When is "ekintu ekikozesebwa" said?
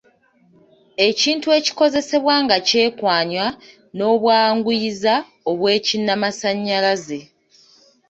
1.07-2.35